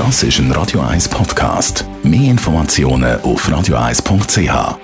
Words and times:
Das 0.00 0.22
ist 0.22 0.38
ein 0.38 0.50
Radio 0.52 0.80
1 0.80 1.10
Podcast. 1.10 1.84
Mehr 2.02 2.30
Informationen 2.30 3.20
auf 3.20 3.46
radio1.ch. 3.46 4.78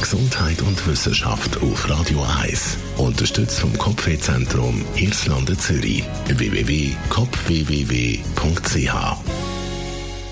Gesundheit 0.00 0.62
und 0.62 0.86
Wissenschaft 0.86 1.60
auf 1.60 1.90
Radio 1.90 2.24
1. 2.40 2.78
Unterstützt 2.96 3.60
vom 3.60 3.76
Kopfwehzentrum 3.76 4.82
Irlande 4.96 5.54
Zürich. 5.58 6.02
www.kopfwww.ch. 6.28 8.94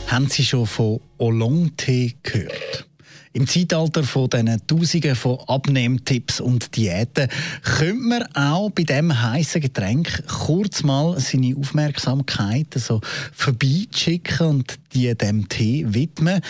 Haben 0.07 0.29
Sie 0.31 0.43
schon 0.43 0.67
von 0.67 1.01
Oolong-Tee 1.19 2.15
gehört? 2.23 2.89
Im 3.35 3.47
Zeitalter 3.47 4.03
von 4.03 4.29
diesen 4.29 4.67
Tausenden 4.67 5.17
von 5.17 5.39
Abnehmtipps 5.47 6.39
und 6.39 6.77
Diäten 6.77 7.29
könnte 7.63 7.95
man 7.95 8.23
auch 8.35 8.71
bei 8.71 8.83
diesem 8.83 9.23
heißen 9.23 9.63
Getränk 9.63 10.25
kurz 10.27 10.83
mal 10.83 11.19
seine 11.19 11.57
Aufmerksamkeit 11.57 12.67
so 12.75 13.01
vorbeischicken 13.33 14.47
und 14.47 14.79
die 14.93 15.15
dem 15.15 15.49
Tee 15.49 15.87
widmen. 15.89 16.43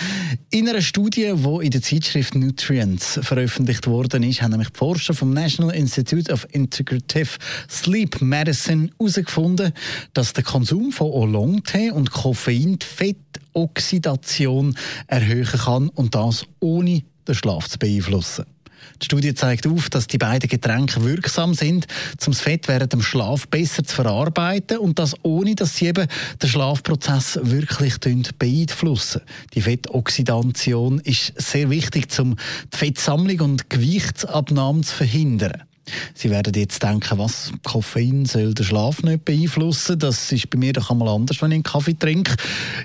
In 0.50 0.68
einer 0.68 0.82
Studie, 0.82 1.32
die 1.36 1.64
in 1.64 1.70
der 1.70 1.82
Zeitschrift 1.82 2.34
Nutrients 2.34 3.20
veröffentlicht 3.22 3.86
worden 3.86 4.24
ist, 4.24 4.42
haben 4.42 4.50
nämlich 4.50 4.70
die 4.70 4.78
Forscher 4.78 5.14
vom 5.14 5.32
National 5.32 5.76
Institute 5.76 6.32
of 6.32 6.48
Integrative 6.50 7.38
Sleep 7.70 8.20
Medicine 8.20 8.90
herausgefunden, 8.98 9.72
dass 10.14 10.32
der 10.32 10.42
Konsum 10.42 10.90
von 10.90 11.12
Oolong-Tee 11.12 11.92
und 11.92 12.10
Koffein 12.10 12.80
die 12.80 12.86
Fettoxidation 13.52 14.76
erhöhen 15.06 15.46
kann 15.46 15.88
und 15.90 16.14
das 16.14 16.44
ohne 16.60 17.02
den 17.26 17.34
Schlaf 17.34 17.68
zu 17.68 17.78
beeinflussen. 17.78 18.46
Die 19.00 19.04
Studie 19.04 19.34
zeigt 19.34 19.66
auf, 19.66 19.90
dass 19.90 20.08
die 20.08 20.18
beiden 20.18 20.48
Getränke 20.48 21.04
wirksam 21.04 21.54
sind, 21.54 21.86
um 22.26 22.32
das 22.32 22.40
Fett 22.40 22.66
während 22.66 22.92
dem 22.92 23.02
Schlaf 23.02 23.46
besser 23.48 23.84
zu 23.84 23.94
verarbeiten 23.94 24.78
und 24.78 24.98
das 24.98 25.14
ohne, 25.22 25.54
dass 25.54 25.76
sie 25.76 25.86
eben 25.86 26.08
den 26.42 26.48
Schlafprozess 26.48 27.38
wirklich 27.42 27.98
beeinflussen. 28.38 29.22
Die 29.54 29.62
Fettoxidation 29.62 30.98
ist 31.00 31.32
sehr 31.36 31.70
wichtig, 31.70 32.08
um 32.18 32.36
die 32.72 32.76
Fettsammlung 32.76 33.40
und 33.40 33.70
Gewichtsabnahme 33.70 34.82
zu 34.82 34.94
verhindern. 34.94 35.62
Sie 36.14 36.30
werden 36.30 36.52
jetzt 36.54 36.82
denken, 36.82 37.18
was 37.18 37.52
Koffein 37.64 38.24
soll 38.24 38.54
den 38.54 38.64
Schlaf 38.64 39.02
nicht 39.02 39.24
beeinflussen. 39.24 39.98
Das 39.98 40.30
ist 40.30 40.48
bei 40.50 40.58
mir 40.58 40.72
doch 40.72 40.90
einmal 40.90 41.08
anders, 41.08 41.42
wenn 41.42 41.50
ich 41.50 41.56
einen 41.56 41.62
Kaffee 41.64 41.94
trinke. 41.94 42.36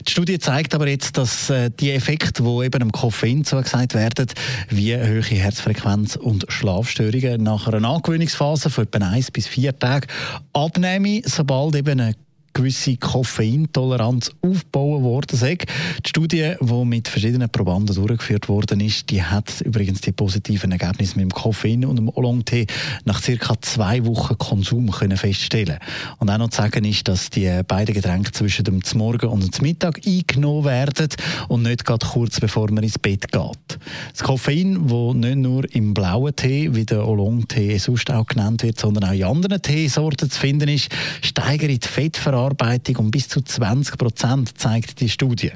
Die 0.07 0.11
Studie 0.11 0.39
zeigt 0.39 0.73
aber 0.73 0.87
jetzt, 0.87 1.17
dass 1.17 1.49
äh, 1.49 1.69
die 1.69 1.91
Effekte, 1.91 2.43
die 2.43 2.65
eben 2.65 2.79
dem 2.79 2.91
Koffein 2.91 3.45
zugesagt 3.45 3.93
werden, 3.93 4.27
wie 4.69 4.95
hohe 4.95 5.21
Herzfrequenz 5.21 6.15
und 6.15 6.45
Schlafstörungen 6.49 7.43
nach 7.43 7.67
einer 7.67 7.87
Angewöhnungsphase 7.87 8.69
von 8.69 8.85
etwa 8.85 9.09
1 9.09 9.31
bis 9.31 9.47
4 9.47 9.77
Tagen 9.77 10.07
abnehmen, 10.53 11.21
sobald 11.25 11.75
eben 11.75 11.99
eine 11.99 12.15
gewisse 12.57 12.97
Koffeintoleranz 12.97 14.31
aufbauen 14.41 15.03
worden 15.03 15.37
sei. 15.37 15.57
Die 16.03 16.09
Studie, 16.09 16.55
die 16.59 16.85
mit 16.85 17.07
verschiedenen 17.07 17.49
Probanden 17.49 17.95
durchgeführt 17.95 18.49
worden 18.49 18.79
ist, 18.79 19.11
die 19.11 19.21
hat 19.21 19.61
übrigens 19.61 20.01
die 20.01 20.11
positiven 20.11 20.71
Ergebnisse 20.71 21.17
mit 21.17 21.25
dem 21.25 21.31
Koffein 21.31 21.85
und 21.85 21.97
dem 21.97 22.09
Oolong-Tee 22.09 22.65
nach 23.05 23.21
circa 23.21 23.61
zwei 23.61 24.03
Wochen 24.05 24.37
Konsum 24.39 24.89
können 24.89 25.17
feststellen. 25.17 25.77
Und 26.17 26.31
auch 26.31 26.39
noch 26.39 26.49
zu 26.49 26.57
sagen 26.57 26.83
ist, 26.83 27.07
dass 27.07 27.29
die 27.29 27.61
beiden 27.67 27.93
Getränke 27.93 28.31
zwischen 28.31 28.65
dem 28.65 28.81
Morgen 28.95 29.27
und 29.27 29.55
dem 29.55 29.61
Mittag 29.61 30.01
eingenommen 30.05 30.65
werden 30.65 31.09
und 31.49 31.61
nicht 31.61 31.85
gerade 31.85 32.05
kurz 32.07 32.39
bevor 32.39 32.71
man 32.71 32.83
ins 32.83 32.97
Bett 32.97 33.31
geht. 33.31 33.79
Das 34.17 34.25
Koffein, 34.25 34.89
das 34.89 35.13
nicht 35.13 35.37
nur 35.37 35.75
im 35.75 35.93
blauen 35.93 36.35
Tee, 36.35 36.73
wie 36.73 36.85
der 36.85 37.07
Oolong-Tee 37.07 37.77
sonst 37.77 38.09
auch 38.09 38.25
genannt 38.25 38.63
wird, 38.63 38.79
sondern 38.79 39.03
auch 39.03 39.13
in 39.13 39.23
anderen 39.23 39.61
Teesorten 39.61 40.31
zu 40.31 40.39
finden 40.39 40.69
ist, 40.69 40.89
steigert 41.21 41.69
die 41.69 41.87
Fettverarbeitung 41.87 42.95
Verarbeitung 42.97 43.05
um 43.05 43.11
bis 43.11 43.27
zu 43.27 43.41
20 43.41 43.95
Prozent, 43.95 44.57
zeigt 44.57 45.01
die 45.01 45.09
Studie. 45.09 45.51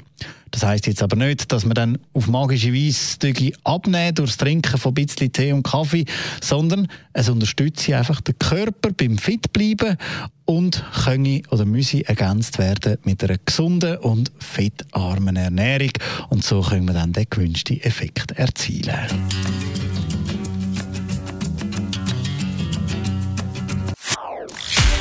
Das 0.52 0.64
heißt 0.64 0.86
jetzt 0.88 1.02
aber 1.02 1.16
nicht, 1.16 1.52
dass 1.52 1.66
man 1.66 1.76
dann 1.76 1.98
auf 2.14 2.28
magische 2.28 2.74
Weise 2.74 3.54
abnehmen 3.64 4.16
durch 4.16 4.32
das 4.32 4.38
Trinken 4.38 4.78
von 4.78 4.92
ein 4.92 4.94
bisschen 4.96 5.32
Tee 5.32 5.54
und 5.54 5.64
Kaffee, 5.64 6.06
sondern 6.42 6.88
es 7.14 7.30
unterstützt 7.30 7.90
einfach 7.90 8.22
den 8.22 8.38
Körper 8.38 8.92
beim 8.92 9.18
Fit 9.18 9.54
bleiben 9.54 9.98
und 10.46 10.84
könne 11.04 11.42
oder 11.50 11.66
müsse 11.66 12.08
ergänzt 12.08 12.60
werden 12.60 12.98
mit 13.06 13.24
einer 13.24 13.38
gesunden 13.44 13.98
und 13.98 14.32
fettarmen 14.40 15.38
Ernährung 15.38 15.92
und 16.30 16.44
so 16.44 16.62
können 16.62 16.86
wir 16.86 16.94
dann 16.94 17.14
den 17.14 17.26
gewünschten 17.30 17.82
Effekt 17.82 18.32
erzielen. 18.34 19.00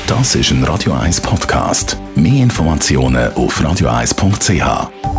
Das 0.07 0.35
ist 0.35 0.51
ein 0.51 0.63
Radio 0.65 0.93
1 0.93 1.21
Podcast. 1.21 1.97
Mehr 2.15 2.43
Informationen 2.43 3.31
auf 3.33 3.61
radio1.ch. 3.61 5.10